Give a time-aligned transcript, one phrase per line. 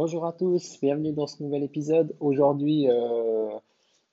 [0.00, 2.14] Bonjour à tous, bienvenue dans ce nouvel épisode.
[2.20, 3.50] Aujourd'hui, euh,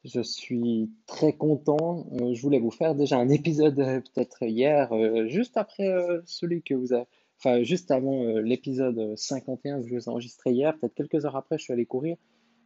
[0.03, 2.07] je suis très content.
[2.13, 4.91] Euh, je voulais vous faire déjà un épisode euh, peut-être hier,
[5.27, 5.93] juste après
[6.25, 7.05] celui que vous avez,
[7.37, 11.59] enfin juste avant l'épisode 51 que je vous ai enregistré hier, peut-être quelques heures après,
[11.59, 12.17] je suis allé courir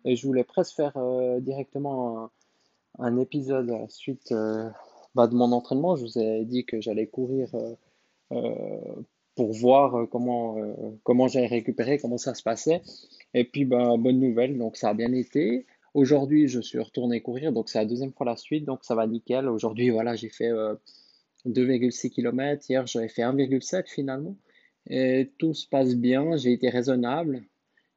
[0.06, 0.98] et je voulais presque faire
[1.42, 2.30] directement
[3.00, 4.34] un, épisode à la suite
[5.14, 5.98] bah, de mon entraînement.
[5.98, 7.50] Je vous ai dit que j'allais courir
[9.40, 12.82] pour voir euh, comment, euh, comment j'allais récupérer, comment ça se passait.
[13.34, 15.66] Et puis, ben, bonne nouvelle, donc ça a bien été.
[15.94, 19.08] Aujourd'hui, je suis retourné courir, donc c'est la deuxième fois la suite, donc ça va
[19.08, 19.48] nickel.
[19.48, 20.52] Aujourd'hui, voilà, j'ai fait
[21.46, 22.66] 2,6 euh, km.
[22.70, 24.36] Hier, j'avais fait 1,7 finalement.
[24.90, 27.44] Et tout se passe bien, j'ai été raisonnable.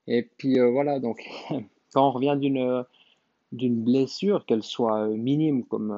[0.06, 1.24] Et puis voilà, donc
[1.92, 2.84] quand on revient d'une
[3.50, 5.92] d'une blessure, qu'elle soit minime, comme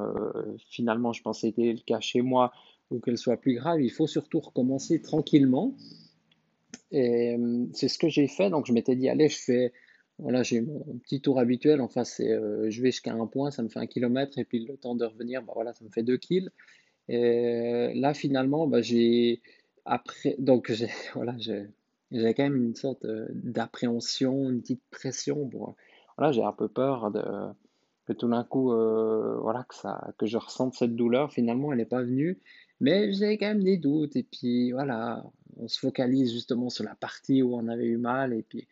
[0.70, 2.50] finalement je pensais était le cas chez moi,
[2.90, 5.74] ou qu'elle soit plus grave, il faut surtout recommencer tranquillement.
[6.90, 8.50] Et euh, c'est ce que j'ai fait.
[8.50, 9.72] Donc je m'étais dit, allez, je fais,
[10.18, 11.80] voilà, j'ai mon petit tour habituel.
[11.80, 14.64] Enfin, c'est, euh, je vais jusqu'à un point, ça me fait un kilomètre, et puis
[14.64, 16.50] le temps de revenir, bah voilà, ça me fait deux kills.
[17.08, 19.42] Et là, finalement, bah, j'ai
[19.84, 20.70] après, donc
[21.14, 21.66] voilà, j'ai,
[22.12, 25.46] j'ai quand même une sorte euh, d'appréhension, une petite pression.
[25.46, 25.74] Bon,
[26.16, 27.22] voilà, j'ai un peu peur de
[28.06, 31.32] que tout d'un coup, voilà, que ça, que je ressente cette douleur.
[31.32, 32.38] Finalement, elle n'est pas venue.
[32.84, 35.24] Mais j'avais quand même des doutes, et puis voilà,
[35.56, 38.68] on se focalise justement sur la partie où on avait eu mal, et puis,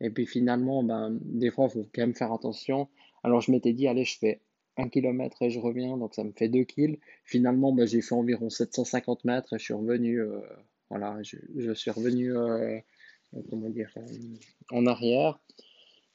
[0.00, 2.88] et puis finalement, ben, des fois, il faut quand même faire attention.
[3.22, 4.40] Alors je m'étais dit, allez, je fais
[4.76, 6.98] un kilomètre et je reviens, donc ça me fait 2 kills.
[7.24, 10.40] Finalement, ben, j'ai fait environ 750 mètres et je suis revenu, euh,
[10.90, 12.80] voilà, je, je, suis revenu, euh,
[13.48, 14.02] comment dire, euh,
[14.72, 15.38] en arrière.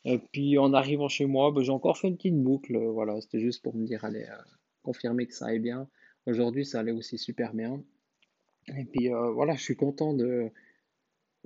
[0.03, 3.39] Et puis en arrivant chez moi, ben, j'ai encore fait une petite boucle, voilà, c'était
[3.39, 4.25] juste pour me dire, allez,
[4.83, 5.87] confirmer que ça aille bien.
[6.27, 7.81] Aujourd'hui, ça allait aussi super bien.
[8.77, 10.51] Et puis euh, voilà, je suis content de,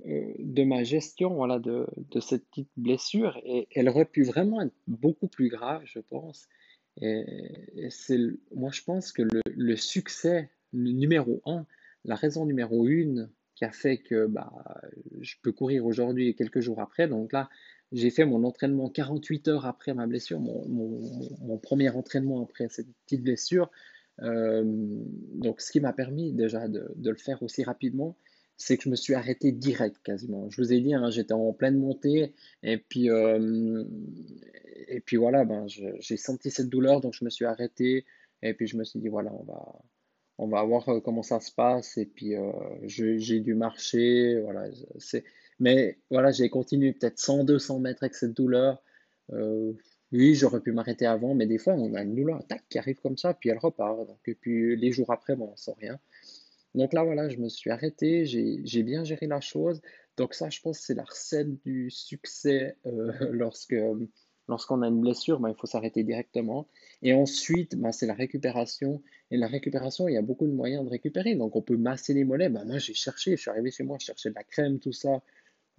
[0.06, 3.40] euh, de ma gestion voilà, de, de, cette petite blessure.
[3.44, 6.48] Et elle aurait pu vraiment être beaucoup plus grave, je pense.
[7.00, 7.24] Et,
[7.90, 8.18] c'est,
[8.54, 11.64] moi, je pense que le, succès numéro un,
[12.04, 14.52] la raison numéro une qui a fait que bah,
[15.20, 17.06] je peux courir aujourd'hui et quelques jours après.
[17.06, 17.48] Donc là,
[17.92, 22.88] j'ai fait mon entraînement 48 heures après ma blessure, mon, mon premier entraînement après cette
[23.04, 23.70] petite blessure.
[24.20, 28.16] Euh, donc, ce qui m'a permis déjà de, le faire aussi rapidement,
[28.56, 30.48] c'est que je me suis arrêté direct quasiment.
[30.50, 33.84] Je vous ai dit, hein, j'étais en pleine montée et puis, euh,
[34.88, 38.04] et puis voilà, ben, j'ai senti cette douleur, donc je me suis arrêté
[38.42, 39.80] et puis je me suis dit, voilà, on va,
[40.38, 42.34] on va voir euh, comment ça se passe et puis
[42.84, 44.68] j'ai dû marcher, voilà,
[45.58, 48.82] mais voilà, j'ai continué peut-être 100, 200 mètres avec cette douleur.
[50.12, 53.00] Oui, j'aurais pu m'arrêter avant, mais des fois, on a une douleur tac, qui arrive
[53.00, 53.96] comme ça, puis elle repart.
[54.06, 55.98] Donc, et puis les jours après, bon, on sent rien.
[56.74, 59.80] Donc là, voilà, je me suis arrêté, j'ai bien géré la chose.
[60.18, 63.74] Donc ça, je pense, c'est la recette du succès euh, lorsque
[64.48, 66.68] lorsqu'on a une blessure, ben, il faut s'arrêter directement.
[67.02, 69.02] Et ensuite, ben, c'est la récupération.
[69.30, 71.34] Et la récupération, il y a beaucoup de moyens de récupérer.
[71.36, 72.50] Donc on peut masser les mollets.
[72.50, 74.92] Ben, moi, j'ai cherché, je suis arrivé chez moi, je cherchais de la crème, tout
[74.92, 75.22] ça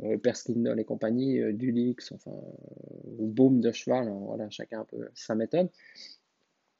[0.01, 4.81] euh, Perskindle et compagnie, euh, Dulix, enfin, euh, ou Baume de cheval, hein, voilà, chacun
[4.81, 5.69] un peu sa méthode.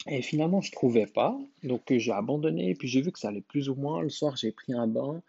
[0.08, 3.70] Et finalement, je trouvais pas, donc j'ai abandonné, puis j'ai vu que ça allait plus
[3.70, 4.02] ou moins.
[4.02, 5.22] Le soir, j'ai pris un bain,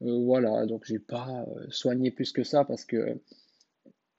[0.00, 3.18] voilà, donc j'ai pas soigné plus que ça parce que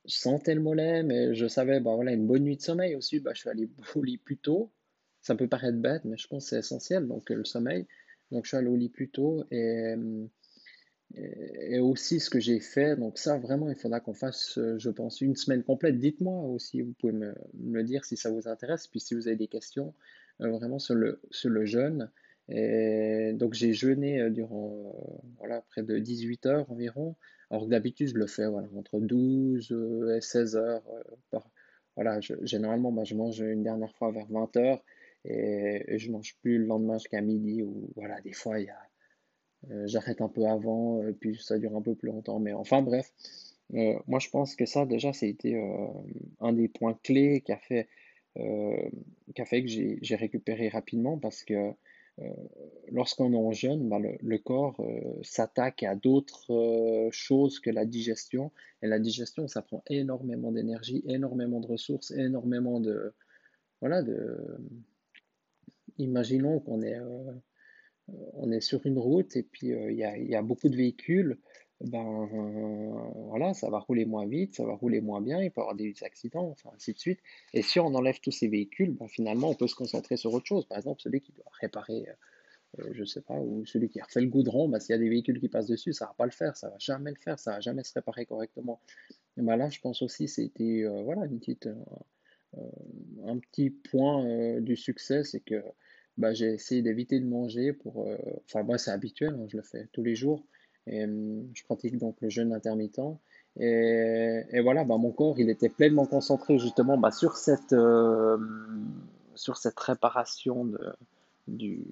[0.05, 3.19] je sentais le mollet, mais je savais, bah voilà, une bonne nuit de sommeil aussi,
[3.19, 4.71] bah, je suis allé au lit plus tôt.
[5.21, 7.85] Ça peut paraître bête, mais je pense que c'est essentiel, donc le sommeil.
[8.31, 9.95] Donc je suis allé au lit plus tôt et
[11.15, 14.89] et, aussi ce que j'ai fait, donc ça vraiment il faudra qu'on fasse, euh, je
[14.89, 15.99] pense, une semaine complète.
[15.99, 19.37] Dites-moi aussi, vous pouvez me, me, dire si ça vous intéresse, puis si vous avez
[19.37, 19.93] des questions
[20.41, 22.09] euh, vraiment sur le, sur le jeûne.
[22.49, 24.95] Et donc j'ai jeûné euh, durant
[25.37, 27.15] voilà, près de 18 heures environ,
[27.49, 29.75] alors que d'habitude je le fais voilà, entre 12
[30.15, 30.83] et 16 heures.
[31.95, 34.83] voilà, généralement bah, je mange une dernière fois vers 20 heures
[35.25, 38.69] et, et je mange plus le lendemain jusqu'à midi ou voilà, des fois il y
[38.69, 38.90] a
[39.85, 42.39] j'arrête un peu avant, euh, puis ça dure un peu plus longtemps.
[42.39, 43.11] Mais enfin, bref,
[43.73, 45.55] euh, moi je pense que ça, déjà, ça a été
[46.39, 47.87] un des points clés qui a fait,
[48.35, 51.71] qui a fait que j'ai récupéré rapidement parce que
[52.91, 54.81] lorsqu'on est en jeûne, bah, le, corps
[55.23, 58.51] s'attaque à d'autres choses que la digestion.
[58.83, 63.13] Et la digestion, ça prend énormément d'énergie, énormément de ressources, énormément de...
[63.79, 64.37] Voilà, de...
[65.97, 66.99] Imaginons qu'on est,
[68.07, 71.37] on est sur une route et puis il y, a, a, beaucoup de véhicules
[71.83, 72.29] ben
[73.15, 75.75] voilà, ça va rouler moins vite, ça va rouler moins bien, il peut y avoir
[75.75, 77.19] des accidents, enfin ainsi de suite.
[77.53, 80.45] Et si on enlève tous ces véhicules, ben, finalement on peut se concentrer sur autre
[80.45, 80.65] chose.
[80.65, 82.07] Par exemple, celui qui doit réparer,
[82.79, 85.09] euh, je sais pas, ou celui qui refait le goudron, ben, s'il y a des
[85.09, 87.51] véhicules qui passent dessus, ça va pas le faire, ça va jamais le faire, ça
[87.53, 88.81] va jamais se réparer correctement.
[89.37, 92.69] Et ben là, je pense aussi c'était euh, voilà une petite, euh,
[93.25, 95.63] un petit point du succès, c'est que
[96.17, 98.07] ben, j'ai essayé d'éviter de manger pour,
[98.45, 100.43] enfin moi c'est habituel, hein, je le fais tous les jours.
[100.87, 103.01] Et, euh, je pratique donc le jeûne intermittent.
[103.59, 108.37] Et, et voilà, bah, mon corps, il était pleinement concentré justement bah, sur, cette, euh,
[109.35, 110.79] sur cette réparation de,
[111.47, 111.83] du,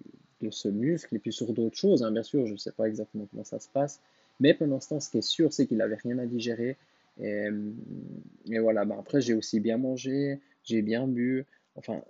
[0.41, 2.03] de ce muscle et puis sur d'autres choses.
[2.03, 2.11] Hein.
[2.11, 3.99] Bien sûr, je ne sais pas exactement comment ça se passe.
[4.39, 6.77] Mais pour l'instant, ce qui est sûr, c'est qu'il n'avait rien à digérer.
[7.21, 7.49] Et,
[8.49, 11.45] et voilà, bah, après, j'ai aussi bien mangé, j'ai bien bu.
[11.75, 12.01] Enfin,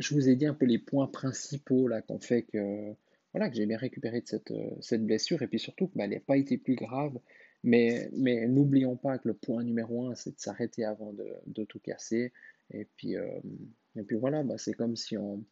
[0.00, 2.94] je vous ai dit un peu les points principaux là qu'on fait que
[3.32, 6.14] voilà, que j'ai bien récupéré de cette, euh, cette blessure et puis surtout qu'elle bah,
[6.14, 7.18] n'a pas été plus grave.
[7.62, 11.64] Mais, mais n'oublions pas que le point numéro un, c'est de s'arrêter avant de, de,
[11.64, 12.32] tout casser.
[12.72, 13.38] Et puis, euh,
[13.96, 15.44] et puis voilà, bah, c'est comme si on.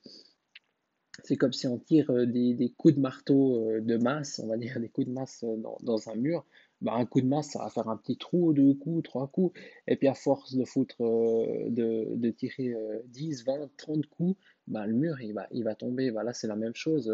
[1.24, 4.78] C'est comme si on tire euh, des, coups de marteau de masse, on va dire
[4.80, 6.44] des coups de masse dans, dans un mur.
[6.80, 9.58] Bah, un coup de masse, ça va faire un petit trou, deux coups, trois coups.
[9.88, 12.72] Et puis à force de foutre, de, de, tirer
[13.06, 14.38] 10, 20, 30 coups,
[14.68, 16.10] bah, le mur, il va, va tomber.
[16.10, 17.10] Voilà, c'est la même chose.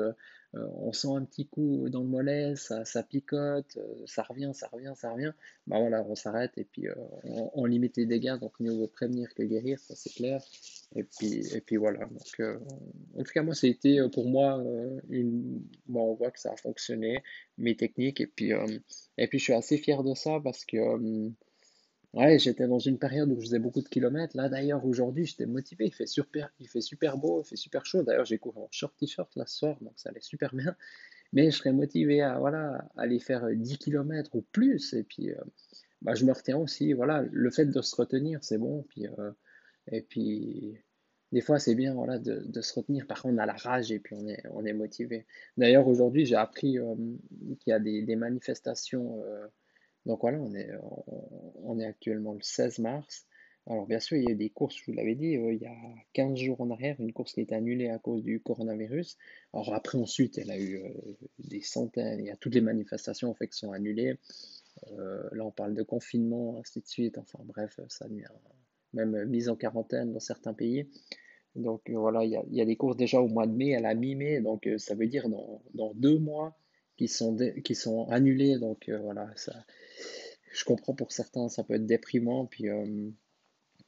[0.56, 4.68] Euh, on sent un petit coup dans le mollet, ça, picote, euh, ça revient, ça
[4.68, 5.32] revient, ça revient.
[5.66, 9.34] Bah voilà, on s'arrête et puis euh, on, limite les dégâts, donc mieux vaut prévenir
[9.34, 10.42] que guérir, ça c'est clair.
[10.94, 12.06] Et puis, et puis voilà.
[12.06, 12.58] Donc,
[13.18, 14.62] en tout cas, moi, été pour moi
[15.08, 15.62] une.
[15.86, 17.22] Bon, on voit que ça a fonctionné,
[17.58, 18.52] mes techniques, et puis,
[19.18, 20.76] et puis je suis assez fier de ça parce que
[22.14, 24.36] Ouais, j'étais dans une période où je faisais beaucoup de kilomètres.
[24.36, 25.86] Là, d'ailleurs, aujourd'hui, j'étais motivé.
[25.86, 28.04] Il fait super, il fait super beau, il fait super chaud.
[28.04, 30.76] D'ailleurs, j'ai couru en short t-shirt là ce soir, donc ça allait super bien.
[31.32, 34.92] Mais je serais motivé à voilà, aller faire 10 km ou plus.
[34.94, 35.40] Et puis, euh,
[36.02, 36.92] bah, je me retiens aussi.
[36.92, 38.84] Voilà, le fait de se retenir, c'est bon.
[38.90, 39.32] Puis, euh,
[39.88, 40.78] et puis,
[41.32, 43.08] des fois, c'est bien voilà, de, de, se retenir.
[43.08, 45.26] Par contre, on a la rage et puis on est, on est motivé.
[45.56, 46.94] D'ailleurs, aujourd'hui, j'ai appris euh,
[47.58, 49.20] qu'il y a des manifestations
[50.06, 50.70] donc voilà, on est,
[51.62, 53.26] on est actuellement le 16 mars.
[53.66, 55.66] Alors bien sûr, il y a des courses, je vous l'avais dit, euh, il y
[55.66, 55.74] a
[56.12, 59.16] 15 jours en arrière, une course qui été annulée à cause du coronavirus.
[59.54, 60.90] Alors après, ensuite, elle a eu euh,
[61.38, 64.18] des centaines, il y a toutes les manifestations en fait, qui sont annulées.
[64.92, 67.16] Euh, là, on parle de confinement, ainsi de suite.
[67.16, 68.24] Enfin bref, ça devient
[68.92, 70.86] même mise en quarantaine dans certains pays.
[71.56, 73.76] Donc voilà, il y, a, il y a des courses déjà au mois de mai,
[73.76, 76.58] à la mi-mai, donc ça veut dire dans, dans deux mois
[76.96, 78.58] qui sont, qui sont annulés.
[78.58, 79.54] Donc voilà, ça,
[80.54, 82.46] je comprends pour certains, ça peut être déprimant.
[82.46, 83.10] Puis, euh,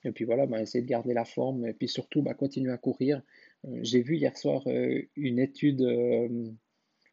[0.04, 1.66] et puis voilà, bah, essayer de garder la forme.
[1.66, 3.22] Et puis surtout, bah, continuer à courir.
[3.66, 5.82] Euh, j'ai vu hier soir euh, une étude,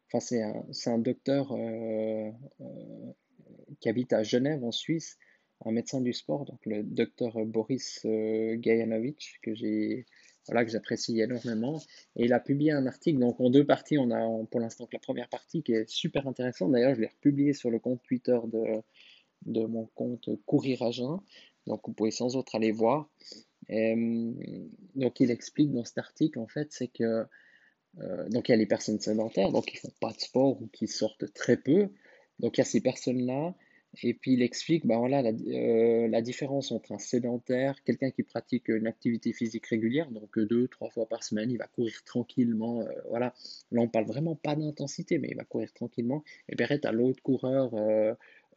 [0.08, 1.54] enfin c'est un, un, docteur
[3.80, 5.18] qui habite à Genève en Suisse,
[5.64, 10.06] un médecin du sport, donc le docteur Boris Gajanovic, que j'ai
[10.46, 11.80] voilà, que j'apprécie énormément.
[12.16, 14.92] Et il a publié un article, donc en deux parties, on a pour l'instant que
[14.92, 16.72] la première partie qui est super intéressante.
[16.72, 18.82] D'ailleurs, je l'ai republié sur le compte Twitter de,
[19.46, 21.20] de mon compte Courir à Jeun.
[21.66, 23.08] Donc vous pouvez sans autre aller voir.
[23.70, 24.32] Euh,
[24.94, 27.24] donc il explique dans cet article en fait, c'est que
[28.00, 30.66] euh, donc il y a les personnes sédentaires, donc qui font pas de sport ou
[30.72, 31.88] qui sortent très peu.
[32.40, 33.54] Donc il y a ces personnes-là.
[34.02, 38.24] Et puis il explique ben voilà, la, euh, la différence entre un sédentaire, quelqu'un qui
[38.24, 42.84] pratique une activité physique régulière, donc deux, trois fois par semaine, il va courir tranquillement.
[43.08, 43.32] voilà,
[43.70, 46.24] là on parle vraiment pas d'intensité, mais il va courir tranquillement.
[46.48, 47.72] Et puis à l'autre coureur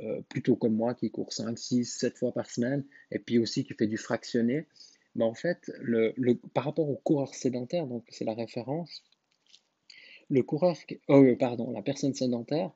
[0.01, 3.63] euh, plutôt comme moi qui court 5, 6, 7 fois par semaine, et puis aussi
[3.63, 4.65] qui fait du fractionné,
[5.15, 6.13] mais en fait, le,
[6.53, 9.03] par rapport au coureur sédentaire, donc c'est la référence,
[10.29, 10.75] le coureur,
[11.07, 12.71] oh, pardon, la personne sédentaire,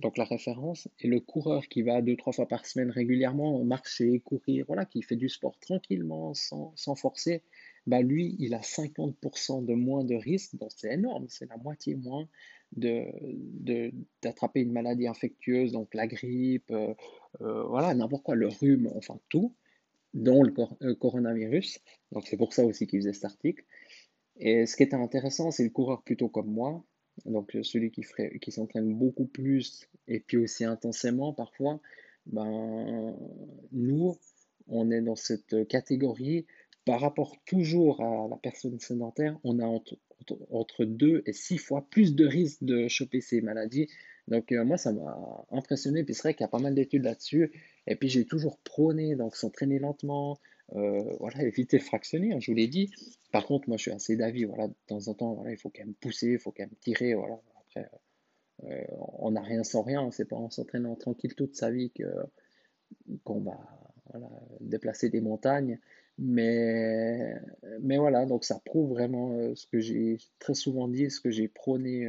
[0.00, 4.64] donc la référence, et le coureur qui va 2-3 fois par semaine régulièrement marcher, courir,
[4.66, 7.42] voilà, qui fait du sport tranquillement, sans, sans forcer,
[7.86, 11.94] bah lui, il a 50% de moins de risque, donc c'est énorme, c'est la moitié
[11.94, 12.28] moins
[12.72, 16.94] de, d'attraper une maladie infectieuse, donc la grippe, euh,
[17.40, 19.54] euh, voilà, n'importe quoi, le rhume, enfin tout,
[20.14, 21.78] dont le euh, coronavirus.
[22.12, 23.64] Donc c'est pour ça aussi qu'il faisait cet article.
[24.38, 26.84] Et ce qui était intéressant, c'est le coureur plutôt comme moi,
[27.24, 31.80] donc celui qui, ferait, qui s'entraîne beaucoup plus et puis aussi intensément parfois,
[32.26, 33.14] ben,
[33.72, 34.16] nous,
[34.68, 36.46] on est dans cette catégorie
[36.86, 39.66] par rapport toujours à la personne sédentaire, on a
[40.50, 43.88] entre 2 et 6 fois plus de risques de choper ces maladies.
[44.28, 46.04] Donc, euh, moi, ça m'a impressionné.
[46.04, 47.52] Puis c'est vrai qu'il y a pas mal d'études là-dessus.
[47.86, 50.38] Et puis, j'ai toujours prôné, donc s'entraîner lentement,
[50.74, 52.90] euh, voilà, éviter de fractionner, hein, je vous l'ai dit.
[53.32, 55.70] Par contre, moi, je suis assez d'avis, voilà, de temps en temps, voilà, il faut
[55.70, 57.40] quand même pousser, il faut quand même tirer, voilà.
[57.60, 57.88] Après,
[58.64, 58.84] euh,
[59.18, 60.10] on n'a rien sans rien.
[60.10, 62.04] C'est pas en s'entraînant tranquille toute sa vie que
[63.24, 63.58] qu'on va
[64.60, 65.78] déplacer des montagnes.
[66.18, 67.34] Mais,
[67.82, 71.30] mais voilà, donc ça prouve vraiment euh, ce que j'ai très souvent dit, ce que
[71.30, 72.08] j'ai prôné.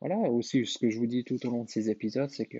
[0.00, 2.58] Voilà, aussi ce que je vous dis tout au long de ces épisodes, c'est que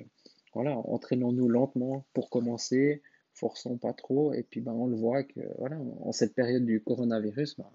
[0.55, 3.03] voilà, entraînons-nous lentement pour commencer,
[3.35, 6.83] forçons pas trop, et puis ben, on le voit que voilà, en cette période du
[6.83, 7.71] coronavirus, ben,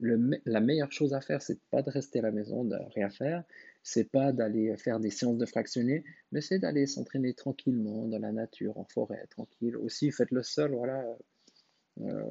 [0.00, 3.10] le, la meilleure chose à faire, c'est pas de rester à la maison, de rien
[3.10, 3.44] faire,
[3.82, 8.32] c'est pas d'aller faire des séances de fractionner, mais c'est d'aller s'entraîner tranquillement dans la
[8.32, 9.76] nature, en forêt, tranquille.
[9.76, 11.04] Aussi, faites-le seul, voilà.
[12.00, 12.22] Euh,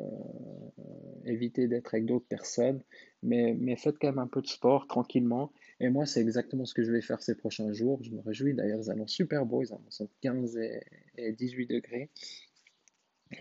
[1.26, 2.82] évitez d'être avec d'autres personnes,
[3.22, 5.52] mais, mais faites quand même un peu de sport tranquillement.
[5.80, 8.02] Et moi, c'est exactement ce que je vais faire ces prochains jours.
[8.02, 10.80] Je me réjouis d'ailleurs, ils annoncent super beau, ils annoncent 15 et,
[11.18, 12.10] et 18 degrés.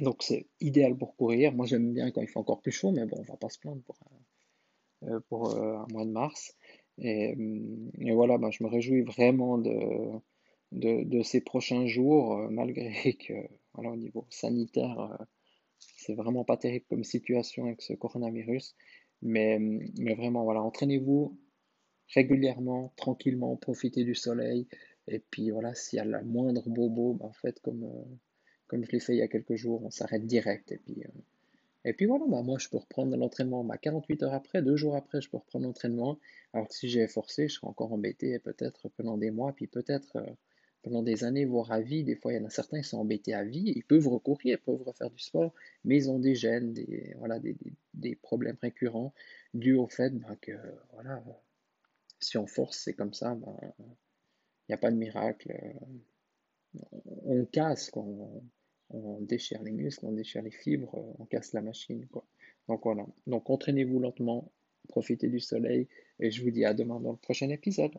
[0.01, 1.53] Donc c'est idéal pour courir.
[1.53, 3.59] Moi j'aime bien quand il fait encore plus chaud, mais bon, on va pas se
[3.59, 3.99] plaindre pour,
[5.05, 6.55] euh, pour euh, un mois de mars.
[6.99, 7.37] Et,
[7.99, 10.21] et voilà, je me réjouis vraiment de,
[10.73, 13.35] de, ces prochains jours, euh, malgré que
[13.75, 15.19] voilà, au niveau sanitaire,
[15.79, 18.75] c'est vraiment pas terrible comme situation avec ce coronavirus.
[19.23, 21.39] Mais, mais vraiment, voilà, entraînez-vous
[22.15, 24.69] régulièrement, tranquillement, profitez du soleil.
[25.09, 27.87] Et puis voilà, s'il y a la moindre bobo, ben, faites comme,
[28.69, 30.73] comme je l'ai fait il y a quelques jours, on s'arrête direct.
[30.73, 31.09] Et puis, euh,
[31.85, 33.63] et puis voilà, bah, moi je peux reprendre l'entraînement.
[33.65, 36.19] Bah, 48 heures après, deux jours après, je peux reprendre l'entraînement.
[36.53, 40.17] Alors que si j'ai forcé, je serais encore embêté peut-être pendant des mois, puis peut-être
[40.17, 40.27] euh,
[40.83, 42.03] pendant des années, voire à vie.
[42.03, 43.73] Des fois, il y en a certains qui sont embêtés à vie.
[43.77, 45.55] Ils peuvent recourir, ils peuvent refaire du sport,
[45.85, 47.57] mais ils ont des gènes, des, voilà, des,
[47.95, 49.15] des, problèmes récurrents
[49.55, 50.53] dus au fait bah, que
[50.93, 51.23] voilà,
[52.21, 53.39] si on force, c'est comme ça,
[53.79, 53.85] il
[54.69, 55.53] n'y a pas de miracle.
[57.25, 58.43] On casse, quoi on
[59.21, 62.07] déchire les muscles, on déchire les fibres, euh, on casse la machine.
[62.07, 62.25] Quoi.
[62.69, 63.07] Donc voilà.
[63.27, 64.53] Donc entraînez-vous lentement,
[64.89, 65.89] profitez du soleil
[66.21, 67.95] et je vous dis à demain dans le prochain épisode.